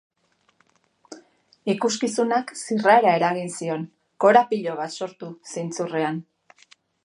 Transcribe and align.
Ikuskizunak 1.73 2.55
zirrara 2.61 3.13
eragin 3.19 3.53
zion, 3.59 3.87
korapilo 4.25 4.77
bat 4.83 4.99
sortu 5.01 5.33
zintzurrean. 5.55 6.23